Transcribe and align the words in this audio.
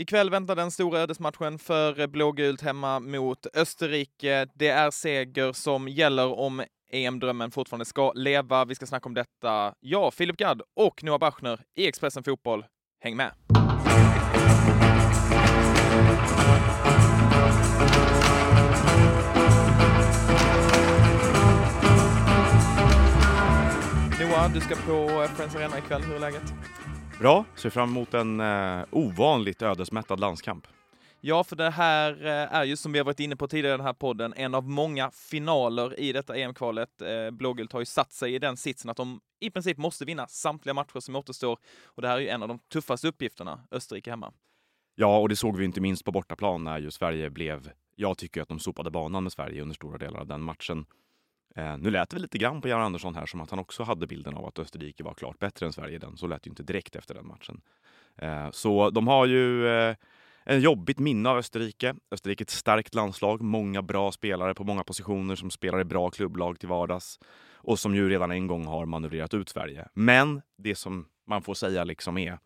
Ikväll 0.00 0.30
väntar 0.30 0.56
den 0.56 0.70
stora 0.70 0.98
ödesmatchen 0.98 1.58
för 1.58 2.06
blågult 2.06 2.60
hemma 2.60 3.00
mot 3.00 3.46
Österrike. 3.54 4.46
Det 4.54 4.68
är 4.68 4.90
seger 4.90 5.52
som 5.52 5.88
gäller 5.88 6.38
om 6.38 6.62
EM-drömmen 6.92 7.50
fortfarande 7.50 7.84
ska 7.84 8.12
leva. 8.12 8.64
Vi 8.64 8.74
ska 8.74 8.86
snacka 8.86 9.08
om 9.08 9.14
detta, 9.14 9.74
jag, 9.80 10.14
Filip 10.14 10.36
Gadd 10.36 10.62
och 10.76 11.04
Noah 11.04 11.18
Bachner 11.18 11.60
i 11.76 11.88
Expressen 11.88 12.22
Fotboll. 12.22 12.64
Häng 13.00 13.16
med! 13.16 13.32
Noah, 24.20 24.52
du 24.52 24.60
ska 24.60 24.74
på 24.74 25.26
Friends 25.36 25.56
Arena 25.56 25.78
ikväll. 25.78 26.02
Hur 26.02 26.14
är 26.14 26.20
läget? 26.20 26.54
Bra, 27.20 27.44
ser 27.54 27.70
fram 27.70 27.88
emot 27.88 28.14
en 28.14 28.40
eh, 28.40 28.84
ovanligt 28.90 29.62
ödesmättad 29.62 30.20
landskamp. 30.20 30.66
Ja, 31.20 31.44
för 31.44 31.56
det 31.56 31.70
här 31.70 32.26
eh, 32.26 32.54
är 32.54 32.64
ju 32.64 32.76
som 32.76 32.92
vi 32.92 32.98
har 32.98 33.04
varit 33.04 33.20
inne 33.20 33.36
på 33.36 33.48
tidigare 33.48 33.74
i 33.74 33.76
den 33.76 33.86
här 33.86 33.92
podden 33.92 34.34
en 34.36 34.54
av 34.54 34.68
många 34.68 35.10
finaler 35.10 36.00
i 36.00 36.12
detta 36.12 36.36
EM-kvalet. 36.36 37.02
Eh, 37.02 37.30
Blågult 37.30 37.72
har 37.72 37.80
ju 37.80 37.86
satt 37.86 38.12
sig 38.12 38.34
i 38.34 38.38
den 38.38 38.56
sitsen 38.56 38.90
att 38.90 38.96
de 38.96 39.20
i 39.40 39.50
princip 39.50 39.78
måste 39.78 40.04
vinna 40.04 40.26
samtliga 40.26 40.74
matcher 40.74 41.00
som 41.00 41.16
återstår 41.16 41.58
och 41.84 42.02
det 42.02 42.08
här 42.08 42.16
är 42.16 42.20
ju 42.20 42.28
en 42.28 42.42
av 42.42 42.48
de 42.48 42.58
tuffaste 42.58 43.08
uppgifterna, 43.08 43.60
Österrike 43.70 44.10
hemma. 44.10 44.32
Ja, 44.94 45.18
och 45.18 45.28
det 45.28 45.36
såg 45.36 45.56
vi 45.56 45.64
inte 45.64 45.80
minst 45.80 46.04
på 46.04 46.12
bortaplan 46.12 46.64
när 46.64 46.78
ju 46.78 46.90
Sverige 46.90 47.30
blev, 47.30 47.70
jag 47.96 48.18
tycker 48.18 48.42
att 48.42 48.48
de 48.48 48.58
sopade 48.58 48.90
banan 48.90 49.22
med 49.22 49.32
Sverige 49.32 49.62
under 49.62 49.74
stora 49.74 49.98
delar 49.98 50.20
av 50.20 50.26
den 50.26 50.42
matchen. 50.42 50.86
Eh, 51.56 51.78
nu 51.78 51.90
lät 51.90 52.10
det 52.10 52.18
lite 52.18 52.38
grann 52.38 52.60
på 52.60 52.68
Jan 52.68 52.80
Andersson 52.80 53.14
här 53.14 53.26
som 53.26 53.40
att 53.40 53.50
han 53.50 53.58
också 53.58 53.82
hade 53.82 54.06
bilden 54.06 54.34
av 54.34 54.46
att 54.46 54.58
Österrike 54.58 55.04
var 55.04 55.14
klart 55.14 55.38
bättre 55.38 55.66
än 55.66 55.72
Sverige 55.72 55.98
den. 55.98 56.16
Så 56.16 56.26
lät 56.26 56.42
det 56.42 56.48
ju 56.48 56.50
inte 56.50 56.62
direkt 56.62 56.96
efter 56.96 57.14
den 57.14 57.26
matchen. 57.26 57.60
Eh, 58.16 58.50
så 58.50 58.90
de 58.90 59.08
har 59.08 59.26
ju 59.26 59.68
eh, 59.68 59.96
en 60.44 60.60
jobbigt 60.60 60.98
minne 60.98 61.28
av 61.28 61.36
Österrike. 61.36 61.94
Österrike 62.10 62.42
är 62.42 62.44
ett 62.44 62.50
starkt 62.50 62.94
landslag, 62.94 63.40
många 63.40 63.82
bra 63.82 64.12
spelare 64.12 64.54
på 64.54 64.64
många 64.64 64.84
positioner 64.84 65.36
som 65.36 65.50
spelar 65.50 65.80
i 65.80 65.84
bra 65.84 66.10
klubblag 66.10 66.58
till 66.58 66.68
vardags 66.68 67.20
och 67.62 67.78
som 67.78 67.94
ju 67.94 68.08
redan 68.08 68.30
en 68.30 68.46
gång 68.46 68.66
har 68.66 68.86
manövrerat 68.86 69.34
ut 69.34 69.48
Sverige. 69.48 69.88
Men 69.94 70.42
det 70.56 70.74
som 70.74 71.06
man 71.26 71.42
får 71.42 71.54
säga 71.54 71.84
liksom 71.84 72.18
är 72.18 72.38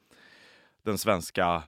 den 0.82 0.98
svenska 0.98 1.62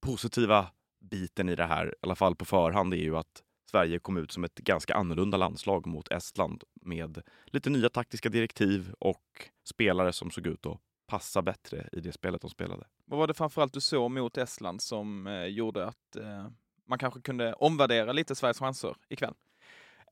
positiva 0.00 0.66
biten 1.00 1.48
i 1.48 1.54
det 1.54 1.66
här, 1.66 1.86
i 1.86 1.94
alla 2.02 2.14
fall 2.14 2.36
på 2.36 2.44
förhand, 2.44 2.94
är 2.94 2.98
ju 2.98 3.16
att 3.16 3.42
Sverige 3.72 3.98
kom 3.98 4.16
ut 4.16 4.32
som 4.32 4.44
ett 4.44 4.54
ganska 4.54 4.94
annorlunda 4.94 5.36
landslag 5.36 5.86
mot 5.86 6.08
Estland 6.08 6.64
med 6.74 7.22
lite 7.46 7.70
nya 7.70 7.88
taktiska 7.88 8.28
direktiv 8.28 8.92
och 8.98 9.50
spelare 9.64 10.12
som 10.12 10.30
såg 10.30 10.46
ut 10.46 10.66
att 10.66 10.78
passa 11.06 11.42
bättre 11.42 11.88
i 11.92 12.00
det 12.00 12.12
spelet 12.12 12.40
de 12.40 12.50
spelade. 12.50 12.84
Vad 13.04 13.18
var 13.18 13.26
det 13.26 13.34
framförallt 13.34 13.72
du 13.72 13.80
såg 13.80 14.10
mot 14.10 14.36
Estland 14.36 14.82
som 14.82 15.26
eh, 15.26 15.44
gjorde 15.44 15.86
att 15.86 16.16
eh, 16.16 16.46
man 16.88 16.98
kanske 16.98 17.20
kunde 17.20 17.52
omvärdera 17.52 18.12
lite 18.12 18.34
Sveriges 18.34 18.58
chanser 18.58 18.94
ikväll? 19.08 19.34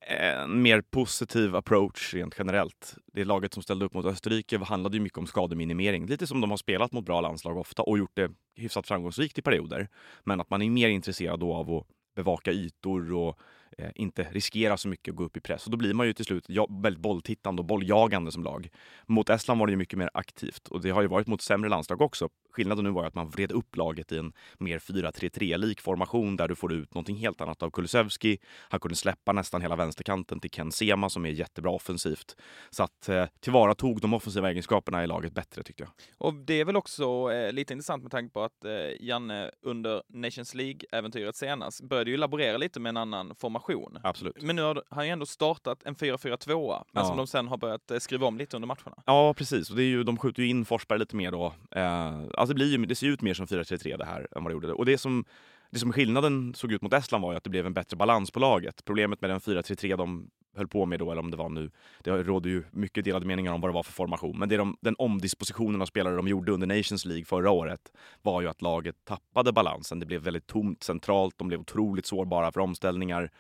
En 0.00 0.62
mer 0.62 0.80
positiv 0.80 1.56
approach 1.56 2.14
rent 2.14 2.34
generellt. 2.38 2.96
Det 3.12 3.24
laget 3.24 3.54
som 3.54 3.62
ställde 3.62 3.84
upp 3.84 3.94
mot 3.94 4.06
Österrike 4.06 4.58
handlade 4.58 4.96
ju 4.96 5.02
mycket 5.02 5.18
om 5.18 5.26
skademinimering. 5.26 6.06
Lite 6.06 6.26
som 6.26 6.40
de 6.40 6.50
har 6.50 6.56
spelat 6.56 6.92
mot 6.92 7.04
bra 7.04 7.20
landslag 7.20 7.56
ofta 7.56 7.82
och 7.82 7.98
gjort 7.98 8.16
det 8.16 8.30
hyfsat 8.54 8.86
framgångsrikt 8.86 9.38
i 9.38 9.42
perioder. 9.42 9.88
Men 10.24 10.40
att 10.40 10.50
man 10.50 10.62
är 10.62 10.70
mer 10.70 10.88
intresserad 10.88 11.40
då 11.40 11.54
av 11.54 11.70
att 11.70 11.86
bevaka 12.14 12.52
ytor 12.52 13.12
och 13.12 13.38
eh, 13.78 13.90
inte 13.94 14.22
riskera 14.22 14.76
så 14.76 14.88
mycket 14.88 15.12
att 15.12 15.16
gå 15.16 15.24
upp 15.24 15.36
i 15.36 15.40
press. 15.40 15.64
Och 15.64 15.70
då 15.70 15.76
blir 15.76 15.94
man 15.94 16.06
ju 16.06 16.12
till 16.12 16.24
slut 16.24 16.44
ja, 16.48 16.66
väldigt 16.70 17.02
bolltittande 17.02 17.60
och 17.60 17.66
bolljagande 17.66 18.32
som 18.32 18.44
lag. 18.44 18.68
Mot 19.06 19.30
Estland 19.30 19.60
var 19.60 19.66
det 19.66 19.70
ju 19.70 19.76
mycket 19.76 19.98
mer 19.98 20.10
aktivt 20.14 20.68
och 20.68 20.80
det 20.80 20.90
har 20.90 21.02
ju 21.02 21.08
varit 21.08 21.26
mot 21.26 21.42
sämre 21.42 21.70
landslag 21.70 22.00
också. 22.00 22.28
Skillnaden 22.52 22.84
nu 22.84 22.90
var 22.90 23.04
att 23.04 23.14
man 23.14 23.30
vred 23.30 23.52
upp 23.52 23.76
laget 23.76 24.12
i 24.12 24.18
en 24.18 24.32
mer 24.58 24.78
4-3-3-lik 24.78 25.80
formation 25.80 26.36
där 26.36 26.48
du 26.48 26.54
får 26.54 26.72
ut 26.72 26.94
någonting 26.94 27.16
helt 27.16 27.40
annat 27.40 27.62
av 27.62 27.70
Kulusevski. 27.70 28.38
Han 28.68 28.80
kunde 28.80 28.96
släppa 28.96 29.32
nästan 29.32 29.62
hela 29.62 29.76
vänsterkanten 29.76 30.40
till 30.40 30.50
Ken 30.50 30.72
Sema 30.72 31.08
som 31.08 31.26
är 31.26 31.30
jättebra 31.30 31.70
offensivt. 31.70 32.36
Så 32.70 32.82
att 32.82 33.08
eh, 33.08 33.26
tillvaratog 33.40 34.00
de 34.00 34.14
offensiva 34.14 34.50
egenskaperna 34.50 35.04
i 35.04 35.06
laget 35.06 35.32
bättre 35.32 35.62
tyckte 35.62 35.82
jag. 35.82 35.90
Och 36.18 36.34
det 36.34 36.60
är 36.60 36.64
väl 36.64 36.76
också 36.76 37.32
eh, 37.32 37.52
lite 37.52 37.72
intressant 37.72 38.02
med 38.02 38.12
tanke 38.12 38.32
på 38.32 38.42
att 38.42 38.64
eh, 38.64 38.70
Janne 39.00 39.50
under 39.62 40.02
Nations 40.08 40.54
League-äventyret 40.54 41.36
senast 41.36 41.80
började 41.82 42.10
ju 42.10 42.16
laborera 42.16 42.56
lite 42.56 42.80
med 42.80 42.90
en 42.90 42.96
annan 42.96 43.34
formation. 43.34 43.59
Absolut. 44.04 44.42
Men 44.42 44.56
nu 44.56 44.62
har 44.62 44.82
han 44.90 45.06
ju 45.06 45.12
ändå 45.12 45.26
startat 45.26 45.82
en 45.84 45.94
4-4-2 45.96 46.84
men 46.92 47.02
Ja. 47.02 47.08
som 47.08 47.16
de 47.16 47.26
sen 47.26 47.48
har 47.48 47.56
börjat 47.56 47.90
eh, 47.90 47.98
skruva 47.98 48.26
om 48.26 48.38
lite 48.38 48.56
under 48.56 48.66
matcherna. 48.66 49.02
Ja, 49.06 49.34
precis. 49.34 49.70
Och 49.70 49.76
det 49.76 49.82
är 49.82 49.86
ju, 49.86 50.04
de 50.04 50.16
skjuter 50.16 50.42
ju 50.42 50.48
in 50.48 50.64
Forsberg 50.64 50.98
lite 50.98 51.16
mer 51.16 51.30
då. 51.32 51.54
Eh, 51.70 52.14
alltså 52.34 52.46
det, 52.46 52.54
blir 52.54 52.66
ju, 52.78 52.86
det 52.86 52.94
ser 52.94 53.06
ju 53.06 53.12
ut 53.12 53.22
mer 53.22 53.34
som 53.34 53.46
4-3-3 53.46 53.96
det 53.96 54.04
här 54.04 54.28
än 54.36 54.44
vad 54.44 54.50
det 54.50 54.52
gjorde. 54.52 54.72
Och 54.72 54.86
det 54.86 54.98
som, 54.98 55.24
det 55.70 55.78
som 55.78 55.92
skillnaden 55.92 56.54
såg 56.54 56.72
ut 56.72 56.82
mot 56.82 56.92
Estland 56.92 57.22
var 57.22 57.32
ju 57.32 57.36
att 57.36 57.44
det 57.44 57.50
blev 57.50 57.66
en 57.66 57.74
bättre 57.74 57.96
balans 57.96 58.30
på 58.30 58.40
laget. 58.40 58.84
Problemet 58.84 59.20
med 59.20 59.30
den 59.30 59.40
4-3-3 59.40 59.96
de 59.96 60.30
höll 60.56 60.68
på 60.68 60.86
med 60.86 60.98
då, 60.98 61.10
eller 61.10 61.22
om 61.22 61.30
det 61.30 61.36
var 61.36 61.48
nu, 61.48 61.70
det 62.04 62.10
råder 62.10 62.50
ju 62.50 62.64
mycket 62.70 63.04
delade 63.04 63.26
meningar 63.26 63.52
om 63.52 63.60
vad 63.60 63.70
det 63.70 63.74
var 63.74 63.82
för 63.82 63.92
formation. 63.92 64.38
Men 64.38 64.48
det 64.48 64.56
de, 64.56 64.76
den 64.80 64.94
omdispositionen 64.98 65.82
av 65.82 65.86
spelare 65.86 66.16
de 66.16 66.28
gjorde 66.28 66.52
under 66.52 66.66
Nations 66.66 67.04
League 67.04 67.24
förra 67.24 67.50
året 67.50 67.92
var 68.22 68.40
ju 68.40 68.48
att 68.48 68.62
laget 68.62 68.96
tappade 69.04 69.52
balansen. 69.52 70.00
Det 70.00 70.06
blev 70.06 70.22
väldigt 70.22 70.46
tomt 70.46 70.82
centralt, 70.82 71.38
de 71.38 71.48
blev 71.48 71.60
otroligt 71.60 72.06
sårbara 72.06 72.52
för 72.52 72.60
omställningar. 72.60 73.30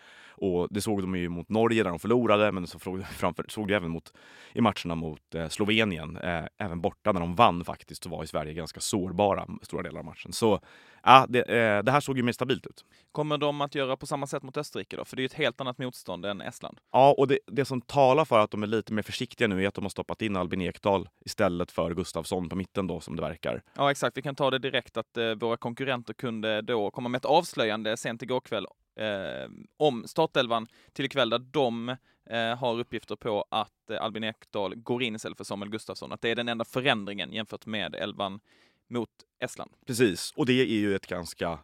Och 0.40 0.68
det 0.70 0.80
såg 0.80 1.00
de 1.02 1.16
ju 1.16 1.28
mot 1.28 1.48
Norge 1.48 1.82
där 1.82 1.90
de 1.90 1.98
förlorade, 1.98 2.52
men 2.52 2.66
så 2.66 2.78
framför, 3.10 3.44
såg 3.48 3.68
det 3.68 3.76
även 3.76 3.90
mot, 3.90 4.12
i 4.52 4.60
matcherna 4.60 4.94
mot 4.94 5.34
eh, 5.34 5.48
Slovenien. 5.48 6.16
Eh, 6.16 6.44
även 6.58 6.80
borta 6.80 7.12
när 7.12 7.20
de 7.20 7.34
vann 7.34 7.64
faktiskt, 7.64 8.04
så 8.04 8.10
var 8.10 8.24
i 8.24 8.26
Sverige 8.26 8.54
ganska 8.54 8.80
sårbara 8.80 9.46
stora 9.62 9.82
delar 9.82 9.98
av 9.98 10.04
matchen. 10.04 10.32
Så 10.32 10.60
ja, 11.02 11.26
det, 11.28 11.40
eh, 11.40 11.82
det 11.82 11.92
här 11.92 12.00
såg 12.00 12.16
ju 12.16 12.22
mer 12.22 12.32
stabilt 12.32 12.66
ut. 12.66 12.84
Kommer 13.12 13.38
de 13.38 13.60
att 13.60 13.74
göra 13.74 13.96
på 13.96 14.06
samma 14.06 14.26
sätt 14.26 14.42
mot 14.42 14.56
Österrike 14.56 14.96
då? 14.96 15.04
För 15.04 15.16
det 15.16 15.20
är 15.20 15.22
ju 15.22 15.26
ett 15.26 15.32
helt 15.32 15.60
annat 15.60 15.78
motstånd 15.78 16.26
än 16.26 16.40
Estland. 16.40 16.78
Ja, 16.92 17.14
och 17.18 17.28
det, 17.28 17.38
det 17.46 17.64
som 17.64 17.80
talar 17.80 18.24
för 18.24 18.38
att 18.38 18.50
de 18.50 18.62
är 18.62 18.66
lite 18.66 18.92
mer 18.92 19.02
försiktiga 19.02 19.48
nu 19.48 19.64
är 19.64 19.68
att 19.68 19.74
de 19.74 19.84
har 19.84 19.90
stoppat 19.90 20.22
in 20.22 20.36
Albin 20.36 20.60
Ekdal 20.60 21.08
istället 21.24 21.70
för 21.70 21.94
Gustafsson 21.94 22.48
på 22.48 22.56
mitten 22.56 22.86
då, 22.86 23.00
som 23.00 23.16
det 23.16 23.22
verkar. 23.22 23.62
Ja, 23.76 23.90
exakt. 23.90 24.16
Vi 24.16 24.22
kan 24.22 24.34
ta 24.34 24.50
det 24.50 24.58
direkt 24.58 24.96
att 24.96 25.16
eh, 25.16 25.34
våra 25.34 25.56
konkurrenter 25.56 26.14
kunde 26.14 26.62
då 26.62 26.90
komma 26.90 27.08
med 27.08 27.18
ett 27.18 27.24
avslöjande 27.24 27.96
sent 27.96 28.22
igår 28.22 28.40
kväll 28.40 28.66
eh, 28.96 29.50
om 29.76 30.04
startelvan 30.06 30.66
till 30.92 31.04
ikväll 31.04 31.30
där 31.30 31.38
de 31.38 31.88
eh, 32.30 32.56
har 32.56 32.78
uppgifter 32.78 33.16
på 33.16 33.44
att 33.50 33.90
eh, 33.90 34.02
Albin 34.02 34.24
Ekdal 34.24 34.74
går 34.74 35.02
in 35.02 35.16
istället 35.16 35.36
för 35.36 35.44
Samuel 35.44 35.70
Gustafsson. 35.70 36.12
Att 36.12 36.20
det 36.20 36.30
är 36.30 36.36
den 36.36 36.48
enda 36.48 36.64
förändringen 36.64 37.32
jämfört 37.32 37.66
med 37.66 37.94
elvan 37.94 38.40
mot 38.88 39.10
Estland. 39.38 39.70
Precis, 39.86 40.32
och 40.36 40.46
det 40.46 40.52
är 40.52 40.66
ju 40.66 40.94
ett 40.94 41.06
ganska 41.06 41.58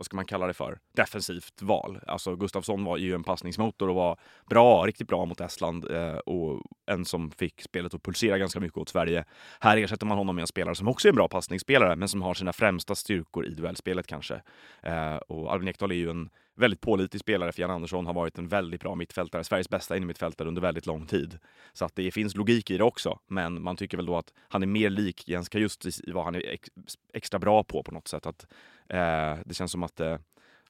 vad 0.00 0.04
ska 0.04 0.16
man 0.16 0.24
kalla 0.24 0.46
det 0.46 0.54
för, 0.54 0.78
defensivt 0.92 1.62
val. 1.62 2.00
Alltså 2.06 2.36
Gustafsson 2.36 2.84
var 2.84 2.96
ju 2.96 3.14
en 3.14 3.22
passningsmotor 3.24 3.88
och 3.88 3.94
var 3.94 4.18
bra, 4.50 4.86
riktigt 4.86 5.08
bra 5.08 5.24
mot 5.24 5.40
Estland 5.40 5.90
eh, 5.90 6.14
och 6.14 6.62
en 6.86 7.04
som 7.04 7.30
fick 7.30 7.62
spelet 7.62 7.94
att 7.94 8.02
pulsera 8.02 8.38
ganska 8.38 8.60
mycket 8.60 8.78
åt 8.78 8.88
Sverige. 8.88 9.24
Här 9.60 9.76
ersätter 9.76 10.06
man 10.06 10.18
honom 10.18 10.36
med 10.36 10.42
en 10.42 10.46
spelare 10.46 10.74
som 10.74 10.88
också 10.88 11.08
är 11.08 11.10
en 11.10 11.16
bra 11.16 11.28
passningsspelare, 11.28 11.96
men 11.96 12.08
som 12.08 12.22
har 12.22 12.34
sina 12.34 12.52
främsta 12.52 12.94
styrkor 12.94 13.46
i 13.46 13.54
duellspelet 13.54 14.06
kanske. 14.06 14.40
Eh, 14.82 15.16
och 15.16 15.52
Albin 15.52 15.68
Ekdal 15.68 15.90
är 15.90 15.94
ju 15.94 16.10
en 16.10 16.30
väldigt 16.60 16.80
pålitlig 16.80 17.20
spelare 17.20 17.52
för 17.52 17.62
Jan 17.62 17.70
Andersson 17.70 18.06
har 18.06 18.14
varit 18.14 18.38
en 18.38 18.48
väldigt 18.48 18.80
bra 18.80 18.94
mittfältare, 18.94 19.44
Sveriges 19.44 19.70
bästa 19.70 19.96
innermittfältare 19.96 20.48
under 20.48 20.62
väldigt 20.62 20.86
lång 20.86 21.06
tid. 21.06 21.38
Så 21.72 21.84
att 21.84 21.96
det 21.96 22.10
finns 22.10 22.36
logik 22.36 22.70
i 22.70 22.76
det 22.76 22.84
också, 22.84 23.18
men 23.26 23.62
man 23.62 23.76
tycker 23.76 23.96
väl 23.96 24.06
då 24.06 24.16
att 24.16 24.32
han 24.48 24.62
är 24.62 24.66
mer 24.66 24.90
lik 24.90 25.28
Jens 25.28 25.48
Kajust 25.48 25.86
i 25.86 26.12
vad 26.12 26.24
han 26.24 26.34
är 26.34 26.48
ex 26.48 26.68
extra 27.12 27.38
bra 27.38 27.64
på 27.64 27.82
på 27.82 27.92
något 27.92 28.08
sätt. 28.08 28.26
Att, 28.26 28.46
eh, 28.90 29.38
det 29.44 29.54
känns 29.54 29.72
som 29.72 29.82
att 29.82 30.00
eh, 30.00 30.18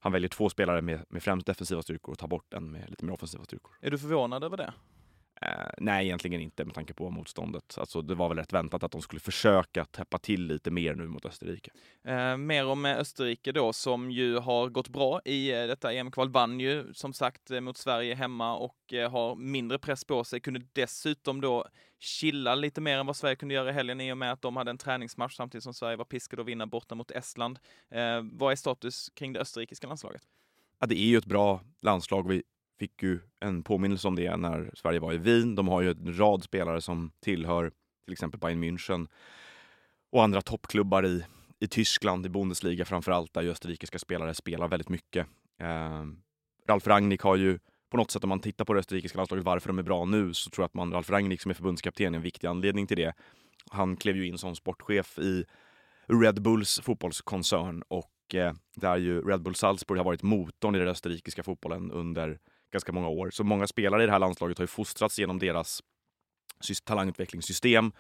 han 0.01 0.13
väljer 0.13 0.29
två 0.29 0.49
spelare 0.49 0.83
med, 0.83 1.05
med 1.09 1.23
främst 1.23 1.47
defensiva 1.47 1.83
styrkor 1.83 2.13
och 2.13 2.19
tar 2.19 2.29
bort 2.29 2.55
en 2.55 2.71
med 2.71 2.91
lite 2.91 3.05
mer 3.05 3.13
offensiva 3.13 3.45
styrkor. 3.45 3.73
Är 3.81 3.91
du 3.91 3.99
förvånad 3.99 4.45
över 4.45 4.57
det? 4.57 4.73
Eh, 5.43 5.71
nej, 5.79 6.07
egentligen 6.07 6.41
inte 6.41 6.65
med 6.65 6.75
tanke 6.75 6.95
på 6.95 7.11
motståndet. 7.11 7.79
Alltså, 7.79 8.03
det 8.03 8.15
var 8.15 8.29
väl 8.29 8.39
rätt 8.39 8.53
väntat 8.53 8.83
att 8.83 8.93
de 8.93 9.03
skulle 9.03 9.21
försöka 9.21 9.85
täppa 9.85 10.19
till 10.19 10.47
lite 10.47 10.71
mer 10.71 10.95
nu 10.95 11.07
mot 11.07 11.25
Österrike. 11.25 11.71
Eh, 12.05 12.37
mer 12.37 12.67
om 12.67 12.85
Österrike 12.85 13.53
då, 13.53 13.73
som 13.73 14.11
ju 14.11 14.39
har 14.39 14.69
gått 14.69 14.89
bra 14.89 15.21
i 15.25 15.53
eh, 15.53 15.67
detta 15.67 15.93
EM-kval. 15.93 16.31
Vann 16.31 16.61
ju 16.61 16.95
som 16.95 17.13
sagt 17.13 17.51
eh, 17.51 17.61
mot 17.61 17.77
Sverige 17.77 18.15
hemma 18.15 18.57
och 18.57 18.93
eh, 18.93 19.11
har 19.11 19.35
mindre 19.35 19.79
press 19.79 20.05
på 20.05 20.25
sig. 20.25 20.41
Kunde 20.41 20.61
dessutom 20.73 21.41
då 21.41 21.67
chilla 21.99 22.55
lite 22.55 22.81
mer 22.81 22.99
än 22.99 23.07
vad 23.07 23.17
Sverige 23.17 23.37
kunde 23.37 23.55
göra 23.55 23.71
i 23.71 23.73
helgen 23.73 24.01
i 24.01 24.13
och 24.13 24.19
med 24.19 24.33
att 24.33 24.43
de 24.43 24.57
hade 24.57 24.71
en 24.71 24.79
träningsmatch 24.79 25.37
samtidigt 25.37 25.65
som 25.65 25.75
Sverige 25.75 25.97
var 25.97 26.05
piskade 26.05 26.43
att 26.43 26.49
vinna 26.49 26.67
borta 26.67 26.95
mot 26.95 27.11
Estland. 27.11 27.59
Vad 28.33 28.53
är 28.53 28.57
status 28.57 29.11
kring 29.15 29.33
det 29.33 29.41
österrikiska 29.41 29.87
landslaget? 29.87 30.23
Ja, 30.81 30.87
det 30.87 30.95
är 30.95 31.07
ju 31.07 31.19
ett 31.19 31.27
bra 31.27 31.61
landslag. 31.83 32.29
Vi 32.29 32.43
fick 32.81 33.03
ju 33.03 33.21
en 33.41 33.63
påminnelse 33.63 34.09
om 34.09 34.17
det 34.17 34.37
när 34.37 34.71
Sverige 34.75 35.01
var 35.01 35.13
i 35.13 35.19
Wien. 35.19 35.55
De 35.55 35.69
har 35.69 35.81
ju 35.81 35.91
en 35.91 36.19
rad 36.19 36.43
spelare 36.43 36.81
som 36.81 37.13
tillhör 37.21 37.73
till 38.05 38.13
exempel 38.13 38.41
Bayern 38.41 38.65
München 38.65 39.09
och 40.13 40.25
andra 40.25 40.43
toppklubbar 40.43 41.07
i, 41.07 41.25
i 41.61 41.69
Tyskland, 41.69 42.27
i 42.27 42.29
Bundesliga 42.29 42.85
framför 42.85 43.13
allt, 43.13 43.35
där 43.35 43.43
ju 43.43 43.51
österrikiska 43.51 43.99
spelare 43.99 44.35
spelar 44.35 44.69
väldigt 44.69 44.89
mycket. 44.89 45.27
Eh, 45.59 46.05
Ralf 46.69 46.87
Rangnick 46.87 47.23
har 47.23 47.37
ju 47.37 47.59
på 47.91 47.97
något 47.97 48.11
sätt, 48.11 48.25
om 48.25 48.29
man 48.29 48.41
tittar 48.41 48.65
på 48.65 48.73
det 48.73 48.81
österrikiska 48.81 49.19
landslaget, 49.19 49.45
varför 49.45 49.69
de 49.69 49.79
är 49.79 49.83
bra 49.83 50.05
nu, 50.05 50.35
så 50.35 50.51
tror 50.51 50.63
jag 50.63 50.67
att 50.67 50.75
man, 50.75 50.93
Ralf 50.93 51.11
Rangnick 51.11 51.41
som 51.41 51.51
är 51.51 51.55
förbundskapten 51.55 52.15
är 52.15 52.19
en 52.19 52.23
viktig 52.23 52.49
anledning 52.49 52.87
till 52.87 52.97
det. 52.97 53.13
Han 53.71 53.97
klev 53.97 54.17
ju 54.17 54.27
in 54.27 54.39
som 54.39 54.57
sportchef 54.57 55.19
i 55.19 55.45
Red 56.07 56.43
Bulls 56.43 56.81
fotbollskoncern 56.81 57.83
och 57.89 58.35
eh, 58.35 58.53
där 58.77 58.97
ju 58.97 59.21
Red 59.21 59.43
Bull 59.43 59.55
Salzburg 59.55 59.99
har 59.99 60.05
varit 60.05 60.23
motorn 60.23 60.75
i 60.75 60.79
den 60.79 60.89
österrikiska 60.89 61.43
fotbollen 61.43 61.91
under 61.91 62.39
ganska 62.71 62.93
många 62.93 63.09
år. 63.09 63.31
Så 63.31 63.45
många 63.45 63.67
spelare 63.67 64.03
i 64.03 64.07
det 64.07 64.13
här 64.13 64.19
landslaget 64.19 64.59
har 64.59 64.63
ju 64.63 64.67
fostrats 64.67 65.19
genom 65.19 65.39
deras 65.39 65.83
talangutvecklingssystem 66.85 67.93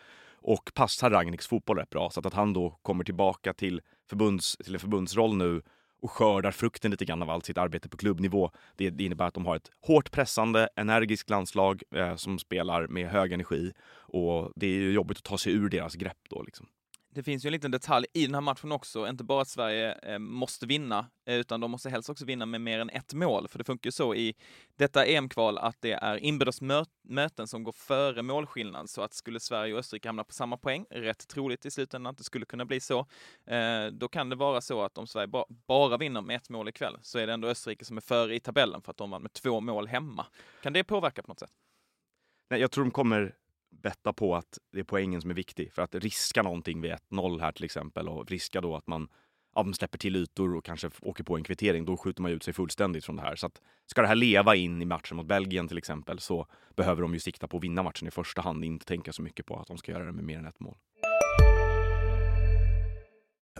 och 0.42 0.70
passar 0.74 1.10
Ragniks 1.10 1.46
fotboll 1.46 1.78
rätt 1.78 1.90
bra. 1.90 2.10
Så 2.10 2.20
att, 2.20 2.26
att 2.26 2.34
han 2.34 2.52
då 2.52 2.78
kommer 2.82 3.04
tillbaka 3.04 3.52
till, 3.52 3.80
förbunds, 4.08 4.56
till 4.64 4.74
en 4.74 4.80
förbundsroll 4.80 5.36
nu 5.36 5.62
och 6.02 6.10
skördar 6.10 6.50
frukten 6.50 6.90
lite 6.90 7.04
grann 7.04 7.22
av 7.22 7.30
allt 7.30 7.46
sitt 7.46 7.58
arbete 7.58 7.88
på 7.88 7.96
klubbnivå. 7.96 8.50
Det, 8.76 8.90
det 8.90 9.04
innebär 9.04 9.24
att 9.24 9.34
de 9.34 9.46
har 9.46 9.56
ett 9.56 9.70
hårt 9.86 10.10
pressande, 10.10 10.68
energiskt 10.76 11.30
landslag 11.30 11.82
eh, 11.94 12.16
som 12.16 12.38
spelar 12.38 12.86
med 12.86 13.10
hög 13.10 13.32
energi 13.32 13.72
och 13.92 14.52
det 14.56 14.66
är 14.66 14.70
ju 14.70 14.92
jobbigt 14.92 15.18
att 15.18 15.24
ta 15.24 15.38
sig 15.38 15.52
ur 15.52 15.68
deras 15.68 15.94
grepp 15.94 16.18
då. 16.30 16.42
Liksom 16.42 16.66
det 17.12 17.22
finns 17.22 17.44
ju 17.44 17.48
en 17.48 17.52
liten 17.52 17.70
detalj 17.70 18.06
i 18.12 18.26
den 18.26 18.34
här 18.34 18.40
matchen 18.40 18.72
också. 18.72 19.08
Inte 19.08 19.24
bara 19.24 19.42
att 19.42 19.48
Sverige 19.48 19.92
eh, 19.92 20.18
måste 20.18 20.66
vinna, 20.66 21.06
eh, 21.26 21.34
utan 21.34 21.60
de 21.60 21.70
måste 21.70 21.90
helst 21.90 22.10
också 22.10 22.24
vinna 22.24 22.46
med 22.46 22.60
mer 22.60 22.78
än 22.78 22.90
ett 22.90 23.14
mål. 23.14 23.48
För 23.48 23.58
det 23.58 23.64
funkar 23.64 23.88
ju 23.88 23.92
så 23.92 24.14
i 24.14 24.34
detta 24.76 25.06
EM-kval 25.06 25.58
att 25.58 25.76
det 25.80 25.92
är 25.92 26.16
inbördes 26.16 26.60
möten 27.02 27.46
som 27.46 27.64
går 27.64 27.72
före 27.72 28.22
målskillnad. 28.22 28.90
Så 28.90 29.02
att 29.02 29.14
skulle 29.14 29.40
Sverige 29.40 29.72
och 29.72 29.78
Österrike 29.78 30.08
hamna 30.08 30.24
på 30.24 30.32
samma 30.32 30.56
poäng, 30.56 30.84
rätt 30.90 31.28
troligt 31.28 31.66
i 31.66 31.70
slutändan 31.70 32.10
att 32.10 32.18
det 32.18 32.24
skulle 32.24 32.46
kunna 32.46 32.64
bli 32.64 32.80
så, 32.80 32.98
eh, 33.46 33.86
då 33.92 34.08
kan 34.08 34.28
det 34.28 34.36
vara 34.36 34.60
så 34.60 34.82
att 34.82 34.98
om 34.98 35.06
Sverige 35.06 35.28
bara 35.66 35.96
vinner 35.96 36.20
med 36.20 36.36
ett 36.36 36.48
mål 36.48 36.68
ikväll 36.68 36.98
så 37.02 37.18
är 37.18 37.26
det 37.26 37.32
ändå 37.32 37.48
Österrike 37.48 37.84
som 37.84 37.96
är 37.96 38.00
före 38.00 38.34
i 38.34 38.40
tabellen 38.40 38.82
för 38.82 38.90
att 38.90 38.96
de 38.96 39.10
vann 39.10 39.22
med 39.22 39.32
två 39.32 39.60
mål 39.60 39.88
hemma. 39.88 40.26
Kan 40.62 40.72
det 40.72 40.84
påverka 40.84 41.22
på 41.22 41.28
något 41.28 41.40
sätt? 41.40 41.52
Nej, 42.50 42.60
jag 42.60 42.70
tror 42.70 42.84
de 42.84 42.90
kommer 42.90 43.34
betta 43.82 44.12
på 44.12 44.36
att 44.36 44.58
det 44.72 44.80
är 44.80 44.84
poängen 44.84 45.20
som 45.20 45.30
är 45.30 45.34
viktig. 45.34 45.72
För 45.72 45.82
att 45.82 45.94
riska 45.94 46.42
någonting 46.42 46.80
vid 46.80 46.92
1-0 47.10 47.40
här 47.40 47.52
till 47.52 47.64
exempel 47.64 48.08
och 48.08 48.30
riska 48.30 48.60
då 48.60 48.76
att 48.76 48.86
man 48.86 49.08
ja, 49.54 49.62
man 49.62 49.74
släpper 49.74 49.98
till 49.98 50.16
ytor 50.16 50.54
och 50.54 50.64
kanske 50.64 50.90
åker 51.02 51.24
på 51.24 51.36
en 51.36 51.44
kvittering, 51.44 51.84
då 51.84 51.96
skjuter 51.96 52.22
man 52.22 52.30
ut 52.30 52.42
sig 52.42 52.54
fullständigt 52.54 53.04
från 53.04 53.16
det 53.16 53.22
här. 53.22 53.36
Så 53.36 53.46
att 53.46 53.60
ska 53.86 54.02
det 54.02 54.08
här 54.08 54.14
leva 54.14 54.56
in 54.56 54.82
i 54.82 54.84
matchen 54.84 55.16
mot 55.16 55.26
Belgien 55.26 55.68
till 55.68 55.78
exempel 55.78 56.18
så 56.18 56.46
behöver 56.76 57.02
de 57.02 57.14
ju 57.14 57.20
sikta 57.20 57.48
på 57.48 57.56
att 57.56 57.64
vinna 57.64 57.82
matchen 57.82 58.08
i 58.08 58.10
första 58.10 58.42
hand, 58.42 58.64
inte 58.64 58.86
tänka 58.86 59.12
så 59.12 59.22
mycket 59.22 59.46
på 59.46 59.56
att 59.56 59.66
de 59.66 59.78
ska 59.78 59.92
göra 59.92 60.04
det 60.04 60.12
med 60.12 60.24
mer 60.24 60.38
än 60.38 60.46
ett 60.46 60.60
mål. 60.60 60.76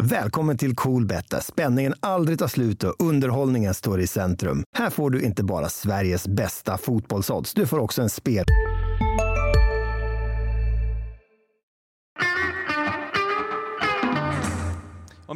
Välkommen 0.01 0.59
till 0.59 0.75
Coolbet 0.75 1.31
där 1.31 1.41
spänningen 1.41 1.95
aldrig 2.01 2.39
tar 2.39 2.49
slut 2.49 2.85
och 2.85 2.95
underhållningen 2.99 3.75
står 3.75 4.01
i 4.01 4.07
centrum. 4.07 4.63
Här 4.77 4.91
får 4.91 5.11
du 5.11 5.23
inte 5.23 5.45
bara 5.45 5.69
Sveriges 5.69 6.29
bästa 6.29 6.79
fotbollsodds, 6.79 7.55
du 7.55 7.67
får 7.67 7.79
också 7.79 8.03
en 8.03 8.11
spel... 8.11 8.45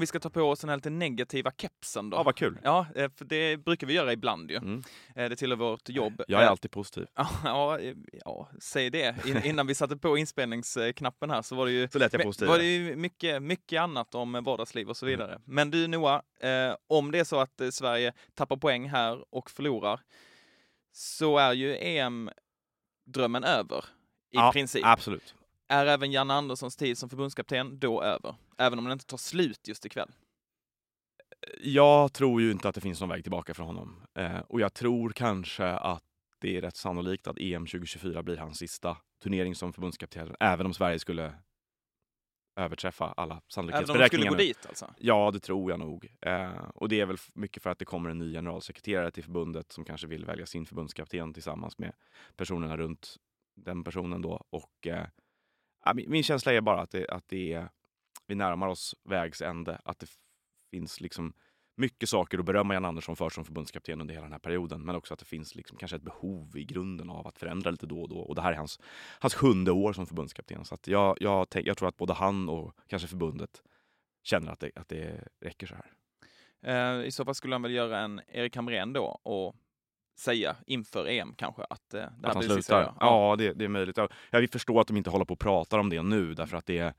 vi 0.04 0.08
ska 0.08 0.20
ta 0.20 0.30
på 0.30 0.42
oss 0.42 0.60
den 0.60 0.70
här 0.70 0.76
lite 0.76 0.90
negativa 0.90 1.50
kepsen 1.50 2.10
då. 2.10 2.16
Ja, 2.16 2.22
vad 2.22 2.36
kul. 2.36 2.58
Ja, 2.62 2.86
eh, 2.94 3.10
för 3.16 3.24
det 3.24 3.56
brukar 3.56 3.86
vi 3.86 3.94
göra 3.94 4.12
ibland 4.12 4.50
ju. 4.50 4.56
Mm. 4.56 4.82
Eh, 5.14 5.28
det 5.28 5.36
tillhör 5.36 5.56
vårt 5.56 5.88
jobb. 5.88 6.22
Jag 6.28 6.40
är 6.40 6.44
eh, 6.44 6.50
alltid 6.50 6.70
positiv. 6.70 7.06
Ja, 7.44 7.78
ja, 8.24 8.48
säg 8.60 8.90
det. 8.90 9.14
innan 9.44 9.66
vi 9.66 9.74
satte 9.74 9.96
på 9.96 10.18
inspelningsknappen 10.18 11.30
här 11.30 11.42
så 11.42 11.56
var 11.56 11.66
det 11.66 11.72
ju, 11.72 11.88
så 11.88 11.98
lät 11.98 12.12
jag 12.12 12.22
positiv. 12.22 12.48
Var 12.48 12.58
det 12.58 12.64
ju 12.64 12.96
mycket, 12.96 13.42
mycket 13.42 13.80
annat 13.80 14.14
om 14.14 14.32
vardagsliv 14.44 14.88
och 14.88 14.96
så 14.96 15.06
mm. 15.06 15.18
vidare. 15.18 15.32
Mm. 15.32 15.42
Men 15.44 15.70
du 15.70 15.88
Noah, 15.88 16.20
om 16.86 17.10
det 17.10 17.18
är 17.18 17.24
så 17.24 17.40
att 17.40 17.60
Sverige 17.70 18.12
tappar 18.34 18.56
poäng 18.56 18.88
här 18.88 19.34
och 19.34 19.50
förlorar 19.50 20.00
så 20.92 21.38
är 21.38 21.52
ju 21.52 21.76
EM-drömmen 21.76 23.44
över 23.44 23.78
i 24.30 24.36
ja, 24.36 24.52
princip. 24.52 24.84
Absolut 24.86 25.34
är 25.68 25.86
även 25.86 26.12
Janne 26.12 26.34
Anderssons 26.34 26.76
tid 26.76 26.98
som 26.98 27.08
förbundskapten 27.08 27.78
då 27.78 28.02
över? 28.02 28.34
Även 28.58 28.78
om 28.78 28.84
den 28.84 28.92
inte 28.92 29.06
tar 29.06 29.16
slut 29.16 29.68
just 29.68 29.86
ikväll? 29.86 30.10
Jag 31.60 32.12
tror 32.12 32.42
ju 32.42 32.50
inte 32.50 32.68
att 32.68 32.74
det 32.74 32.80
finns 32.80 33.00
någon 33.00 33.10
väg 33.10 33.22
tillbaka 33.22 33.54
för 33.54 33.62
honom. 33.62 34.02
Eh, 34.14 34.38
och 34.38 34.60
jag 34.60 34.74
tror 34.74 35.10
kanske 35.10 35.66
att 35.66 36.04
det 36.38 36.56
är 36.56 36.60
rätt 36.60 36.76
sannolikt 36.76 37.26
att 37.26 37.38
EM 37.38 37.66
2024 37.66 38.22
blir 38.22 38.36
hans 38.36 38.58
sista 38.58 38.96
turnering 39.22 39.54
som 39.54 39.72
förbundskapten. 39.72 40.36
Även 40.40 40.66
om 40.66 40.74
Sverige 40.74 40.98
skulle 40.98 41.34
överträffa 42.56 43.14
alla 43.16 43.42
sannolikhetsberäkningar. 43.48 43.94
Även 43.94 44.00
om 44.00 44.00
de 44.00 44.08
skulle 44.08 44.28
gå 44.28 44.34
dit 44.34 44.66
alltså? 44.66 44.94
Ja, 44.98 45.30
det 45.30 45.40
tror 45.40 45.70
jag 45.70 45.80
nog. 45.80 46.16
Eh, 46.20 46.68
och 46.74 46.88
det 46.88 47.00
är 47.00 47.06
väl 47.06 47.16
mycket 47.34 47.62
för 47.62 47.70
att 47.70 47.78
det 47.78 47.84
kommer 47.84 48.10
en 48.10 48.18
ny 48.18 48.32
generalsekreterare 48.32 49.10
till 49.10 49.24
förbundet 49.24 49.72
som 49.72 49.84
kanske 49.84 50.06
vill 50.06 50.24
välja 50.24 50.46
sin 50.46 50.66
förbundskapten 50.66 51.34
tillsammans 51.34 51.78
med 51.78 51.92
personerna 52.36 52.76
runt 52.76 53.16
den 53.54 53.84
personen 53.84 54.22
då. 54.22 54.44
Och 54.50 54.86
eh, 54.86 55.06
min 55.94 56.22
känsla 56.22 56.52
är 56.52 56.60
bara 56.60 56.80
att, 56.80 56.90
det, 56.90 57.08
att 57.08 57.28
det 57.28 57.52
är, 57.52 57.68
vi 58.26 58.34
närmar 58.34 58.68
oss 58.68 58.94
vägs 59.04 59.42
ände. 59.42 59.80
Att 59.84 59.98
det 59.98 60.06
finns 60.70 61.00
liksom 61.00 61.34
mycket 61.76 62.08
saker 62.08 62.38
att 62.38 62.44
berömma 62.44 62.74
Jan 62.74 62.84
Andersson 62.84 63.16
för 63.16 63.30
som 63.30 63.44
förbundskapten 63.44 64.00
under 64.00 64.14
hela 64.14 64.24
den 64.24 64.32
här 64.32 64.38
perioden. 64.38 64.84
Men 64.84 64.96
också 64.96 65.14
att 65.14 65.20
det 65.20 65.26
finns 65.26 65.54
liksom 65.54 65.78
kanske 65.78 65.96
ett 65.96 66.02
behov 66.02 66.56
i 66.56 66.64
grunden 66.64 67.10
av 67.10 67.26
att 67.26 67.38
förändra 67.38 67.70
lite 67.70 67.86
då 67.86 68.02
och 68.02 68.08
då. 68.08 68.18
Och 68.18 68.34
det 68.34 68.42
här 68.42 68.52
är 68.52 68.56
hans, 68.56 68.80
hans 69.18 69.34
sjunde 69.34 69.72
år 69.72 69.92
som 69.92 70.06
förbundskapten. 70.06 70.64
Så 70.64 70.76
jag, 70.84 71.16
jag, 71.20 71.46
jag 71.54 71.76
tror 71.76 71.88
att 71.88 71.96
både 71.96 72.12
han 72.12 72.48
och 72.48 72.76
kanske 72.86 73.08
förbundet 73.08 73.62
känner 74.22 74.52
att 74.52 74.60
det, 74.60 74.70
att 74.76 74.88
det 74.88 75.28
räcker 75.40 75.66
så 75.66 75.74
här. 75.74 75.92
Eh, 76.62 77.06
I 77.06 77.10
så 77.10 77.24
fall 77.24 77.34
skulle 77.34 77.54
han 77.54 77.62
väl 77.62 77.72
göra 77.72 78.00
en 78.00 78.20
Erik 78.28 78.56
Hamrén 78.56 78.92
då 78.92 79.04
och 79.04 79.56
säga 80.18 80.56
inför 80.66 81.06
EM 81.06 81.34
kanske 81.36 81.64
att 81.64 81.94
eh, 81.94 82.00
det 82.00 82.08
här 82.22 82.30
att 82.30 82.38
blir 82.38 82.48
slutar. 82.48 82.82
Ja, 82.82 82.96
ja 83.00 83.36
det, 83.36 83.52
det, 83.52 83.64
är 83.64 83.68
möjligt. 83.68 83.96
Jag 84.30 84.40
vill 84.40 84.48
förstå 84.48 84.80
att 84.80 84.86
de 84.86 84.96
inte 84.96 85.10
håller 85.10 85.24
på 85.24 85.32
och 85.32 85.40
pratar 85.40 85.78
om 85.78 85.90
det 85.90 86.02
nu 86.02 86.34
därför 86.34 86.56
att 86.56 86.66
det 86.66 86.78
är, 86.78 86.94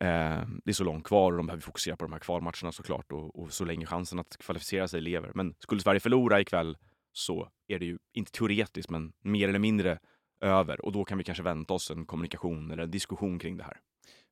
Eh, 0.00 0.42
det 0.64 0.70
är 0.70 0.72
så 0.72 0.84
långt 0.84 1.04
kvar 1.04 1.32
och 1.32 1.36
de 1.36 1.46
behöver 1.46 1.62
fokusera 1.62 1.96
på 1.96 2.04
de 2.04 2.12
här 2.12 2.20
kvalmatcherna 2.20 2.72
såklart 2.72 3.12
och, 3.12 3.38
och 3.38 3.52
så 3.52 3.64
länge 3.64 3.86
chansen 3.86 4.18
att 4.18 4.36
kvalificera 4.36 4.88
sig 4.88 5.00
lever. 5.00 5.32
Men 5.34 5.54
skulle 5.58 5.80
Sverige 5.80 6.00
förlora 6.00 6.40
ikväll 6.40 6.76
så 7.12 7.48
är 7.68 7.78
det 7.78 7.86
ju 7.86 7.98
inte 8.12 8.32
teoretiskt 8.32 8.90
men 8.90 9.12
mer 9.20 9.48
eller 9.48 9.58
mindre 9.58 9.98
över 10.40 10.84
och 10.84 10.92
då 10.92 11.04
kan 11.04 11.18
vi 11.18 11.24
kanske 11.24 11.42
vänta 11.42 11.74
oss 11.74 11.90
en 11.90 12.06
kommunikation 12.06 12.70
eller 12.70 12.82
en 12.82 12.90
diskussion 12.90 13.38
kring 13.38 13.56
det 13.56 13.64
här. 13.64 13.80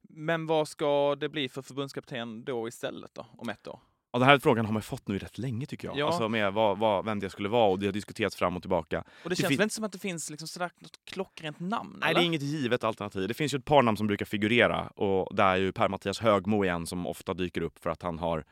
Men 0.09 0.47
vad 0.47 0.69
ska 0.69 1.15
det 1.15 1.29
bli 1.29 1.49
för 1.49 1.63
förbundskapten 1.63 2.45
då 2.45 2.69
istället 2.69 3.15
då, 3.15 3.27
om 3.39 3.49
ett 3.49 3.69
år? 3.69 3.81
Ja, 4.15 4.19
den 4.19 4.29
här 4.29 4.39
frågan 4.39 4.67
har 4.67 4.73
man 4.73 4.83
fått 4.83 5.09
nu 5.09 5.19
rätt 5.19 5.39
länge 5.39 5.67
tycker 5.67 5.89
jag. 5.89 5.99
Ja. 5.99 6.07
Alltså 6.07 6.29
med 6.29 6.53
vad, 6.53 6.79
vad, 6.79 7.05
vem 7.05 7.21
det 7.21 7.31
skulle 7.31 7.49
vara 7.49 7.71
och 7.71 7.79
det 7.79 7.87
har 7.87 7.93
diskuterats 7.93 8.37
fram 8.37 8.57
och 8.57 8.63
tillbaka. 8.63 8.99
Och 8.99 9.05
det, 9.23 9.29
det 9.29 9.37
känns 9.37 9.51
väl 9.51 9.63
inte 9.63 9.75
som 9.75 9.85
att 9.85 9.93
det 9.93 9.99
finns 9.99 10.31
liksom 10.31 10.49
sådär 10.49 10.71
något 10.79 10.99
klockrent 11.05 11.61
namn? 11.61 11.97
Nej, 12.01 12.11
eller? 12.11 12.21
det 12.21 12.25
är 12.25 12.27
inget 12.27 12.43
givet 12.43 12.85
alternativ. 12.85 13.29
Det 13.29 13.35
finns 13.35 13.55
ju 13.55 13.59
ett 13.59 13.65
par 13.65 13.83
namn 13.83 13.97
som 13.97 14.07
brukar 14.07 14.27
figurera 14.27 14.87
och 14.87 15.37
där 15.37 15.53
är 15.53 15.57
ju 15.57 15.73
Per-Mattias 15.73 16.21
Högmo 16.21 16.65
igen 16.65 16.87
som 16.87 17.07
ofta 17.07 17.35
dyker 17.35 17.61
upp 17.61 17.79
för 17.79 17.91
att 17.91 18.03
han 18.03 18.19
har 18.19 18.45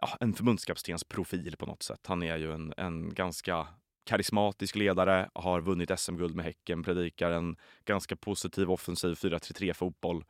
ja, 0.00 0.16
en 0.20 0.34
förbundskaptens 0.34 1.04
profil 1.04 1.56
på 1.58 1.66
något 1.66 1.82
sätt. 1.82 2.00
Han 2.06 2.22
är 2.22 2.36
ju 2.36 2.52
en, 2.52 2.74
en 2.76 3.14
ganska 3.14 3.66
karismatisk 4.06 4.76
ledare, 4.76 5.30
har 5.34 5.60
vunnit 5.60 5.98
SM-guld 5.98 6.34
med 6.34 6.44
Häcken, 6.44 6.82
predikar 6.82 7.30
en 7.30 7.56
ganska 7.84 8.16
positiv 8.16 8.70
offensiv 8.70 9.14
4-3-3 9.14 9.72
fotboll. 9.72 10.24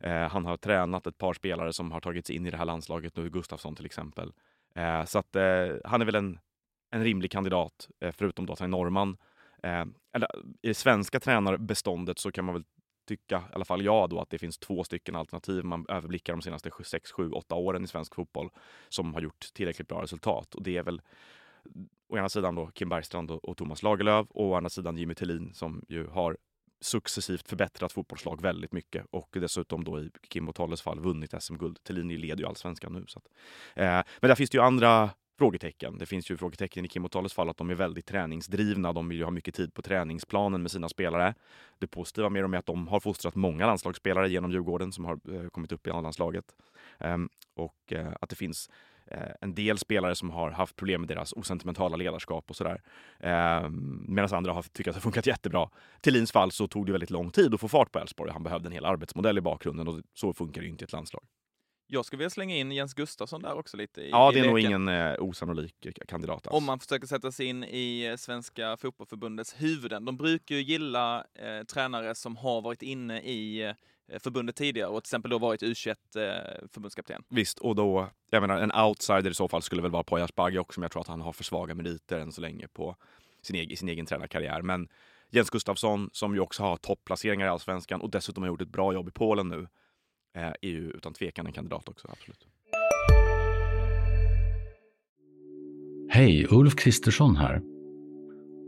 Eh, 0.00 0.28
han 0.28 0.44
har 0.44 0.56
tränat 0.56 1.06
ett 1.06 1.18
par 1.18 1.32
spelare 1.32 1.72
som 1.72 1.92
har 1.92 2.00
tagits 2.00 2.30
in 2.30 2.46
i 2.46 2.50
det 2.50 2.56
här 2.56 2.64
landslaget 2.64 3.16
nu, 3.16 3.30
Gustafsson 3.30 3.74
till 3.74 3.86
exempel. 3.86 4.32
Eh, 4.74 5.04
så 5.04 5.18
att 5.18 5.36
eh, 5.36 5.68
han 5.84 6.00
är 6.00 6.04
väl 6.04 6.14
en, 6.14 6.38
en 6.90 7.04
rimlig 7.04 7.30
kandidat, 7.30 7.88
eh, 8.00 8.12
förutom 8.12 8.46
då 8.46 8.52
att 8.52 8.58
han 8.58 8.68
är 8.68 8.78
norrman. 8.78 9.16
Eh, 9.62 9.84
eller, 10.12 10.28
I 10.62 10.68
det 10.68 10.74
svenska 10.74 11.20
tränarbeståndet 11.20 12.18
så 12.18 12.32
kan 12.32 12.44
man 12.44 12.54
väl 12.54 12.64
tycka, 13.06 13.36
i 13.36 13.54
alla 13.54 13.64
fall 13.64 13.84
jag 13.84 14.10
då, 14.10 14.20
att 14.20 14.30
det 14.30 14.38
finns 14.38 14.58
två 14.58 14.84
stycken 14.84 15.16
alternativ. 15.16 15.64
Man 15.64 15.86
överblickar 15.88 16.32
de 16.32 16.42
senaste 16.42 16.70
6, 16.84 17.12
7, 17.12 17.30
8 17.30 17.54
åren 17.54 17.84
i 17.84 17.86
svensk 17.86 18.14
fotboll 18.14 18.50
som 18.88 19.14
har 19.14 19.20
gjort 19.20 19.46
tillräckligt 19.54 19.88
bra 19.88 20.02
resultat. 20.02 20.54
Och 20.54 20.62
det 20.62 20.76
är 20.76 20.82
väl 20.82 21.00
å 22.08 22.18
ena 22.18 22.28
sidan 22.28 22.54
då 22.54 22.70
Kim 22.74 22.88
Bergstrand 22.88 23.30
och, 23.30 23.44
och 23.44 23.56
Thomas 23.56 23.82
Lagerlöf 23.82 24.26
och 24.30 24.44
å 24.44 24.54
andra 24.54 24.70
sidan 24.70 24.96
Jimmy 24.96 25.14
Tillin 25.14 25.54
som 25.54 25.84
ju 25.88 26.06
har 26.06 26.36
successivt 26.80 27.48
förbättrat 27.48 27.92
fotbollslag 27.92 28.42
väldigt 28.42 28.72
mycket 28.72 29.06
och 29.10 29.28
dessutom 29.32 29.84
då 29.84 30.00
i 30.00 30.10
Kim 30.28 30.48
och 30.48 30.54
Tolles 30.54 30.82
fall 30.82 31.00
vunnit 31.00 31.42
SM-guld. 31.42 31.84
Thelin 31.84 32.08
leder 32.08 32.42
ju 32.42 32.48
allsvenskan 32.48 32.92
nu. 32.92 33.04
Så 33.08 33.18
att, 33.18 33.28
eh, 33.74 34.12
men 34.20 34.28
där 34.28 34.34
finns 34.34 34.50
det 34.50 34.58
ju 34.58 34.62
andra 34.62 35.10
frågetecken. 35.38 35.98
Det 35.98 36.06
finns 36.06 36.30
ju 36.30 36.36
frågetecken 36.36 36.84
i 36.84 36.88
Kim 36.88 37.04
och 37.04 37.10
Tolles 37.10 37.34
fall 37.34 37.48
att 37.48 37.56
de 37.56 37.70
är 37.70 37.74
väldigt 37.74 38.06
träningsdrivna. 38.06 38.92
De 38.92 39.08
vill 39.08 39.18
ju 39.18 39.24
ha 39.24 39.30
mycket 39.30 39.54
tid 39.54 39.74
på 39.74 39.82
träningsplanen 39.82 40.62
med 40.62 40.70
sina 40.70 40.88
spelare. 40.88 41.34
Det 41.78 41.86
positiva 41.86 42.30
med 42.30 42.44
dem 42.44 42.54
är 42.54 42.58
att 42.58 42.66
de 42.66 42.88
har 42.88 43.00
fostrat 43.00 43.34
många 43.34 43.66
landslagsspelare 43.66 44.28
genom 44.28 44.50
Djurgården 44.50 44.92
som 44.92 45.04
har 45.04 45.20
eh, 45.34 45.48
kommit 45.48 45.72
upp 45.72 45.86
i 45.86 45.90
landslaget. 45.90 46.44
Eh, 46.98 47.16
och 47.54 47.92
eh, 47.92 48.12
att 48.20 48.30
det 48.30 48.36
finns 48.36 48.70
en 49.40 49.54
del 49.54 49.78
spelare 49.78 50.14
som 50.14 50.30
har 50.30 50.50
haft 50.50 50.76
problem 50.76 51.00
med 51.00 51.08
deras 51.08 51.32
osentimentala 51.32 51.96
ledarskap 51.96 52.50
och 52.50 52.56
sådär. 52.56 52.82
Eh, 53.20 53.68
Medan 54.08 54.34
andra 54.34 54.52
har 54.52 54.62
tyckt 54.62 54.88
att 54.88 54.94
det 54.94 55.00
funkat 55.00 55.26
jättebra. 55.26 55.70
Till 56.00 56.12
Lins 56.12 56.32
fall 56.32 56.52
så 56.52 56.66
tog 56.66 56.86
det 56.86 56.92
väldigt 56.92 57.10
lång 57.10 57.30
tid 57.30 57.54
att 57.54 57.60
få 57.60 57.68
fart 57.68 57.92
på 57.92 57.98
Elfsborg. 57.98 58.30
Han 58.32 58.42
behövde 58.42 58.68
en 58.68 58.72
hel 58.72 58.84
arbetsmodell 58.84 59.38
i 59.38 59.40
bakgrunden 59.40 59.88
och 59.88 60.00
så 60.14 60.32
funkar 60.32 60.60
det 60.60 60.64
ju 60.64 60.70
inte 60.70 60.84
i 60.84 60.86
ett 60.86 60.92
landslag. 60.92 61.24
Jag 61.88 62.04
skulle 62.04 62.18
vilja 62.18 62.30
slänga 62.30 62.56
in 62.56 62.72
Jens 62.72 62.94
Gustafsson 62.94 63.42
där 63.42 63.54
också 63.54 63.76
lite. 63.76 64.00
I, 64.00 64.10
ja, 64.10 64.30
det 64.32 64.40
är 64.40 64.46
nog 64.46 64.60
ingen 64.60 64.88
eh, 64.88 65.14
osannolik 65.18 65.86
kandidat. 66.08 66.46
Alls. 66.46 66.56
Om 66.56 66.64
man 66.64 66.78
försöker 66.78 67.06
sätta 67.06 67.32
sig 67.32 67.46
in 67.46 67.64
i 67.64 68.06
eh, 68.06 68.16
Svenska 68.16 68.76
fotbollförbundets 68.76 69.54
huvuden. 69.58 70.04
De 70.04 70.16
brukar 70.16 70.54
ju 70.54 70.62
gilla 70.62 71.24
eh, 71.34 71.64
tränare 71.64 72.14
som 72.14 72.36
har 72.36 72.60
varit 72.60 72.82
inne 72.82 73.20
i 73.20 73.62
eh, 73.62 73.74
förbundet 74.18 74.56
tidigare 74.56 74.88
och 74.88 75.04
till 75.04 75.08
exempel 75.08 75.30
då 75.30 75.38
varit 75.38 75.62
U21-förbundskapten. 75.62 77.22
Visst, 77.28 77.58
och 77.58 77.76
då, 77.76 78.08
jag 78.30 78.40
menar 78.40 78.58
en 78.58 78.72
outsider 78.72 79.30
i 79.30 79.34
så 79.34 79.48
fall 79.48 79.62
skulle 79.62 79.82
väl 79.82 79.90
vara 79.90 80.04
Poya 80.04 80.24
Asbaghi 80.24 80.58
också, 80.58 80.80
men 80.80 80.84
jag 80.84 80.92
tror 80.92 81.00
att 81.00 81.08
han 81.08 81.20
har 81.20 81.32
för 81.32 81.44
svaga 81.44 81.74
meriter 81.74 82.18
än 82.18 82.32
så 82.32 82.40
länge 82.40 82.68
på 82.68 82.96
sin 83.42 83.56
egen, 83.56 83.76
sin 83.76 83.88
egen 83.88 84.06
tränarkarriär. 84.06 84.62
Men 84.62 84.88
Jens 85.30 85.50
Gustafsson, 85.50 86.10
som 86.12 86.34
ju 86.34 86.40
också 86.40 86.62
har 86.62 86.76
topplaceringar 86.76 87.46
i 87.46 87.48
allsvenskan 87.48 88.00
och 88.00 88.10
dessutom 88.10 88.42
har 88.42 88.48
gjort 88.48 88.62
ett 88.62 88.68
bra 88.68 88.92
jobb 88.92 89.08
i 89.08 89.12
Polen 89.12 89.48
nu, 89.48 89.66
är 90.34 90.56
ju 90.60 90.90
utan 90.90 91.12
tvekan 91.12 91.46
en 91.46 91.52
kandidat 91.52 91.88
också, 91.88 92.08
absolut. 92.10 92.46
Hej, 96.10 96.46
Ulf 96.50 96.76
Kristersson 96.76 97.36
här. 97.36 97.60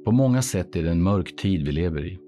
På 0.05 0.13
många 0.13 0.43
sätt 0.43 0.77
är 0.77 0.83
det 0.83 0.91
en 0.91 1.03
mörk 1.03 1.37
tid 1.37 1.67
vi 1.67 1.73
lever 1.73 2.07
i. 2.07 2.28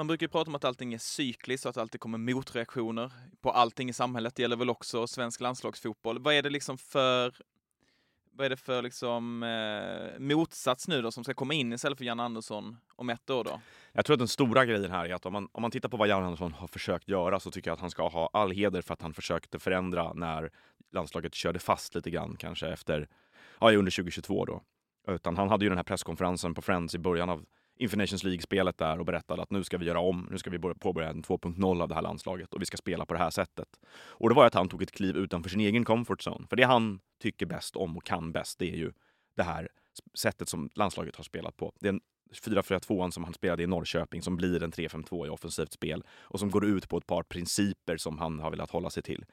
Man 0.00 0.06
brukar 0.06 0.24
ju 0.24 0.28
prata 0.28 0.50
om 0.50 0.54
att 0.54 0.64
allting 0.64 0.94
är 0.94 0.98
cykliskt 0.98 1.64
och 1.64 1.68
att 1.68 1.74
det 1.74 1.80
alltid 1.80 2.00
kommer 2.00 2.18
motreaktioner 2.18 3.12
på 3.40 3.50
allting 3.50 3.88
i 3.88 3.92
samhället. 3.92 4.34
Det 4.34 4.42
gäller 4.42 4.56
väl 4.56 4.70
också 4.70 5.06
svensk 5.06 5.40
landslagsfotboll. 5.40 6.18
Vad 6.18 6.34
är 6.34 6.42
det 6.42 6.50
liksom 6.50 6.78
för 6.78 7.34
vad 8.32 8.46
är 8.46 8.50
det 8.50 8.56
för 8.56 8.82
liksom, 8.82 9.42
eh, 9.42 10.20
motsats 10.20 10.88
nu 10.88 11.02
då 11.02 11.10
som 11.10 11.24
ska 11.24 11.34
komma 11.34 11.54
in 11.54 11.72
istället 11.72 11.98
för 11.98 12.04
Jan 12.04 12.20
Andersson 12.20 12.76
om 12.96 13.10
ett 13.10 13.30
år 13.30 13.44
då? 13.44 13.60
Jag 13.92 14.04
tror 14.04 14.14
att 14.14 14.18
den 14.18 14.28
stora 14.28 14.64
grejen 14.64 14.90
här 14.90 15.04
är 15.04 15.14
att 15.14 15.26
om 15.26 15.32
man, 15.32 15.48
om 15.52 15.62
man 15.62 15.70
tittar 15.70 15.88
på 15.88 15.96
vad 15.96 16.08
Jan 16.08 16.24
Andersson 16.24 16.52
har 16.52 16.66
försökt 16.66 17.08
göra 17.08 17.40
så 17.40 17.50
tycker 17.50 17.70
jag 17.70 17.74
att 17.74 17.80
han 17.80 17.90
ska 17.90 18.08
ha 18.08 18.30
all 18.32 18.50
heder 18.50 18.82
för 18.82 18.94
att 18.94 19.02
han 19.02 19.14
försökte 19.14 19.58
förändra 19.58 20.12
när 20.12 20.50
landslaget 20.92 21.34
körde 21.34 21.58
fast 21.58 21.94
lite 21.94 22.10
grann 22.10 22.36
kanske 22.36 22.68
efter, 22.68 23.08
ja 23.60 23.72
under 23.72 23.90
2022 23.90 24.44
då. 24.44 24.62
Utan 25.08 25.36
han 25.36 25.48
hade 25.48 25.64
ju 25.64 25.68
den 25.68 25.78
här 25.78 25.84
presskonferensen 25.84 26.54
på 26.54 26.62
Friends 26.62 26.94
i 26.94 26.98
början 26.98 27.30
av 27.30 27.44
inför 27.80 27.96
Nations 27.96 28.24
League-spelet 28.24 28.78
där 28.78 28.98
och 28.98 29.06
berättade 29.06 29.42
att 29.42 29.50
nu 29.50 29.64
ska 29.64 29.78
vi 29.78 29.86
göra 29.86 30.00
om, 30.00 30.28
nu 30.30 30.38
ska 30.38 30.50
vi 30.50 30.58
påbörja 30.58 31.08
en 31.08 31.22
2.0 31.22 31.82
av 31.82 31.88
det 31.88 31.94
här 31.94 32.02
landslaget 32.02 32.54
och 32.54 32.60
vi 32.60 32.66
ska 32.66 32.76
spela 32.76 33.06
på 33.06 33.14
det 33.14 33.20
här 33.20 33.30
sättet. 33.30 33.68
Och 33.92 34.28
det 34.28 34.34
var 34.34 34.46
att 34.46 34.54
han 34.54 34.68
tog 34.68 34.82
ett 34.82 34.92
kliv 34.92 35.16
utanför 35.16 35.50
sin 35.50 35.60
egen 35.60 35.84
comfort 35.84 36.20
zone. 36.20 36.46
För 36.48 36.56
det 36.56 36.62
han 36.62 37.00
tycker 37.22 37.46
bäst 37.46 37.76
om 37.76 37.96
och 37.96 38.04
kan 38.04 38.32
bäst, 38.32 38.58
det 38.58 38.70
är 38.72 38.76
ju 38.76 38.92
det 39.36 39.42
här 39.42 39.68
sättet 40.14 40.48
som 40.48 40.70
landslaget 40.74 41.16
har 41.16 41.24
spelat 41.24 41.56
på. 41.56 41.72
Det 41.80 41.88
är 41.88 41.92
en 41.92 42.00
4-4-2 42.32 43.10
som 43.10 43.24
han 43.24 43.34
spelade 43.34 43.62
i 43.62 43.66
Norrköping 43.66 44.22
som 44.22 44.36
blir 44.36 44.62
en 44.62 44.72
3-5-2 44.72 45.26
i 45.26 45.28
offensivt 45.28 45.72
spel 45.72 46.04
och 46.10 46.40
som 46.40 46.50
går 46.50 46.64
ut 46.64 46.88
på 46.88 46.98
ett 46.98 47.06
par 47.06 47.22
principer 47.22 47.96
som 47.96 48.18
han 48.18 48.40
har 48.40 48.50
velat 48.50 48.70
hålla 48.70 48.90
sig 48.90 49.02
till. 49.02 49.24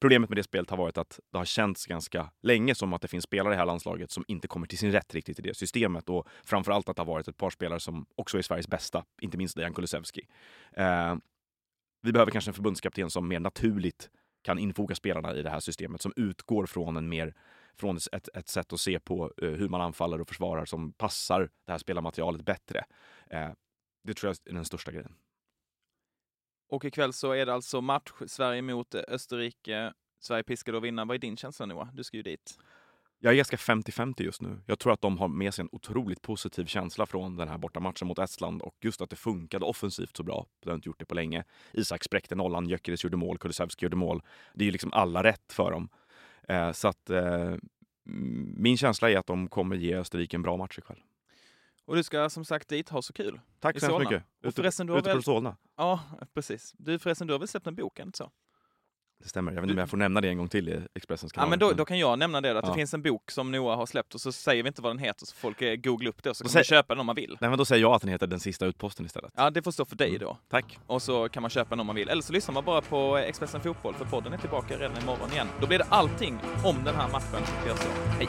Problemet 0.00 0.30
med 0.30 0.38
det 0.38 0.42
spelet 0.42 0.70
har 0.70 0.76
varit 0.76 0.98
att 0.98 1.20
det 1.32 1.38
har 1.38 1.44
känts 1.44 1.86
ganska 1.86 2.30
länge 2.42 2.74
som 2.74 2.92
att 2.92 3.02
det 3.02 3.08
finns 3.08 3.24
spelare 3.24 3.52
i 3.52 3.54
det 3.54 3.58
här 3.58 3.66
landslaget 3.66 4.10
som 4.10 4.24
inte 4.28 4.48
kommer 4.48 4.66
till 4.66 4.78
sin 4.78 4.92
rätt 4.92 5.14
riktigt 5.14 5.38
i 5.38 5.42
det 5.42 5.56
systemet 5.56 6.08
och 6.08 6.28
framförallt 6.44 6.88
att 6.88 6.96
det 6.96 7.02
har 7.02 7.06
varit 7.06 7.28
ett 7.28 7.36
par 7.36 7.50
spelare 7.50 7.80
som 7.80 8.06
också 8.14 8.38
är 8.38 8.42
Sveriges 8.42 8.68
bästa, 8.68 9.04
inte 9.20 9.38
minst 9.38 9.56
Dejan 9.56 9.74
Kulusevski. 9.74 10.28
Eh, 10.72 11.16
vi 12.02 12.12
behöver 12.12 12.32
kanske 12.32 12.50
en 12.50 12.54
förbundskapten 12.54 13.10
som 13.10 13.28
mer 13.28 13.40
naturligt 13.40 14.10
kan 14.42 14.58
infoga 14.58 14.94
spelarna 14.94 15.34
i 15.34 15.42
det 15.42 15.50
här 15.50 15.60
systemet 15.60 16.02
som 16.02 16.12
utgår 16.16 16.66
från 16.66 16.96
en 16.96 17.08
mer 17.08 17.34
från 17.76 17.96
ett, 17.96 18.28
ett 18.34 18.48
sätt 18.48 18.72
att 18.72 18.80
se 18.80 18.98
på 18.98 19.32
eh, 19.42 19.48
hur 19.48 19.68
man 19.68 19.80
anfaller 19.80 20.20
och 20.20 20.28
försvarar 20.28 20.64
som 20.64 20.92
passar 20.92 21.50
det 21.64 21.72
här 21.72 21.78
spelarmaterialet 21.78 22.42
bättre. 22.42 22.84
Eh, 23.30 23.50
det 24.04 24.14
tror 24.14 24.28
jag 24.30 24.50
är 24.50 24.54
den 24.54 24.64
största 24.64 24.92
grejen. 24.92 25.14
Och 26.68 26.84
ikväll 26.84 27.12
så 27.12 27.32
är 27.32 27.46
det 27.46 27.54
alltså 27.54 27.80
match 27.80 28.12
Sverige 28.26 28.62
mot 28.62 28.94
eh, 28.94 29.02
Österrike. 29.08 29.92
Sverige 30.20 30.42
piskade 30.42 30.78
att 30.78 30.84
vinna. 30.84 31.04
Vad 31.04 31.14
är 31.14 31.18
din 31.18 31.36
känsla 31.36 31.66
Noah? 31.66 31.88
Du 31.94 32.04
ska 32.04 32.16
ju 32.16 32.22
dit. 32.22 32.58
Jag 33.18 33.32
är 33.32 33.36
ganska 33.36 33.56
50-50 33.56 34.22
just 34.22 34.42
nu. 34.42 34.60
Jag 34.66 34.78
tror 34.78 34.92
att 34.92 35.00
de 35.00 35.18
har 35.18 35.28
med 35.28 35.54
sig 35.54 35.62
en 35.62 35.68
otroligt 35.72 36.22
positiv 36.22 36.64
känsla 36.66 37.06
från 37.06 37.36
den 37.36 37.48
här 37.48 37.58
bortamatchen 37.58 38.08
mot 38.08 38.18
Estland 38.18 38.62
och 38.62 38.74
just 38.80 39.00
att 39.00 39.10
det 39.10 39.16
funkade 39.16 39.64
offensivt 39.64 40.16
så 40.16 40.22
bra. 40.22 40.46
De 40.60 40.70
har 40.70 40.74
inte 40.74 40.88
gjort 40.88 40.98
det 40.98 41.04
på 41.04 41.14
länge. 41.14 41.44
Isak 41.72 42.04
spräckte 42.04 42.34
nollan, 42.34 42.68
Gyökeres 42.68 43.04
gjorde 43.04 43.16
mål, 43.16 43.38
Kulusevski 43.38 43.84
gjorde 43.84 43.96
mål. 43.96 44.22
Det 44.54 44.64
är 44.64 44.66
ju 44.66 44.72
liksom 44.72 44.92
alla 44.92 45.22
rätt 45.22 45.52
för 45.52 45.70
dem. 45.70 45.88
Eh, 46.48 46.72
så 46.72 46.88
att 46.88 47.10
eh, 47.10 47.54
min 48.56 48.76
känsla 48.76 49.10
är 49.10 49.18
att 49.18 49.26
de 49.26 49.48
kommer 49.48 49.76
ge 49.76 49.96
Österrike 49.96 50.36
en 50.36 50.42
bra 50.42 50.56
match 50.56 50.78
ikväll. 50.78 51.02
Och 51.86 51.96
du 51.96 52.02
ska 52.02 52.30
som 52.30 52.44
sagt 52.44 52.68
dit, 52.68 52.88
ha 52.88 53.02
så 53.02 53.12
kul. 53.12 53.40
Tack 53.60 53.80
så 53.80 53.86
hemskt 53.86 53.98
mycket. 53.98 54.24
Ute, 54.42 54.56
förresten, 54.56 54.86
du 54.86 54.98
ute 54.98 55.08
väl... 55.08 55.16
på 55.16 55.22
Solna. 55.22 55.56
Ja, 55.76 56.00
precis. 56.34 56.74
Du 56.78 56.98
förresten, 56.98 57.26
du 57.26 57.34
har 57.34 57.38
väl 57.38 57.48
släppt 57.48 57.66
en 57.66 57.74
bok, 57.74 57.98
inte 57.98 58.18
så? 58.18 58.30
Det 59.22 59.28
stämmer. 59.28 59.52
Jag 59.52 59.60
vet 59.60 59.70
inte 59.70 59.72
om 59.72 59.78
jag 59.78 59.90
får 59.90 59.96
nämna 59.96 60.20
det 60.20 60.28
en 60.28 60.38
gång 60.38 60.48
till 60.48 60.68
i 60.68 60.86
Expressens 60.94 61.32
kanal. 61.32 61.46
Ja, 61.46 61.50
men 61.50 61.58
då, 61.58 61.72
då 61.72 61.84
kan 61.84 61.98
jag 61.98 62.18
nämna 62.18 62.40
det, 62.40 62.50
att 62.50 62.64
ja. 62.64 62.68
det 62.70 62.74
finns 62.74 62.94
en 62.94 63.02
bok 63.02 63.30
som 63.30 63.52
Noah 63.52 63.76
har 63.76 63.86
släppt 63.86 64.14
och 64.14 64.20
så 64.20 64.32
säger 64.32 64.62
vi 64.62 64.66
inte 64.66 64.82
vad 64.82 64.90
den 64.90 64.98
heter 64.98 65.26
så 65.26 65.34
folk 65.34 65.62
eh, 65.62 65.76
googlar 65.76 66.08
upp 66.08 66.22
det 66.22 66.30
och 66.30 66.36
så 66.36 66.44
kan 66.44 66.52
man 66.54 66.64
köpa 66.64 66.94
den 66.94 67.00
om 67.00 67.06
man 67.06 67.16
vill. 67.16 67.36
Nej, 67.40 67.50
men 67.50 67.58
då 67.58 67.64
säger 67.64 67.82
jag 67.82 67.92
att 67.92 68.02
den 68.02 68.10
heter 68.10 68.26
Den 68.26 68.40
sista 68.40 68.66
utposten 68.66 69.06
istället. 69.06 69.32
Ja, 69.36 69.50
det 69.50 69.62
får 69.62 69.70
stå 69.70 69.84
för 69.84 69.96
dig 69.96 70.08
Mm. 70.08 70.20
då. 70.20 70.38
Tack. 70.48 70.78
Och 70.86 71.02
så 71.02 71.28
kan 71.28 71.42
man 71.42 71.50
köpa 71.50 71.70
den 71.70 71.80
om 71.80 71.86
man 71.86 71.96
vill. 71.96 72.08
Eller 72.08 72.22
så 72.22 72.32
lyssnar 72.32 72.54
man 72.54 72.64
bara 72.64 72.80
på 72.80 73.16
Expressen 73.16 73.60
Fotboll 73.60 73.94
för 73.94 74.04
podden 74.04 74.32
är 74.32 74.38
tillbaka 74.38 74.78
redan 74.78 75.02
imorgon 75.02 75.32
igen. 75.32 75.48
Då 75.60 75.66
blir 75.66 75.78
det 75.78 75.86
allting 75.88 76.38
om 76.64 76.84
den 76.84 76.94
här 76.94 77.08
matchen. 77.08 77.42
Gör 77.66 77.74
så. 77.74 77.88
Hej! 78.18 78.28